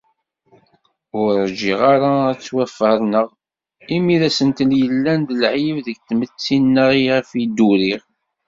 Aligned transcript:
Ur 1.19 1.29
rǧiɣ 1.47 1.79
ara 1.93 2.11
ad 2.29 2.37
ttwaferneɣ 2.39 3.27
imi 3.95 4.15
d 4.21 4.23
asentel 4.29 4.69
i 4.73 4.77
yellan 4.83 5.19
d 5.27 5.29
lεib 5.41 5.75
deg 5.85 5.97
tmetti-nneɣ 6.07 6.89
i 6.99 7.01
ɣef 7.15 7.29
i 7.43 7.45
d-uriɣ. 7.49 8.01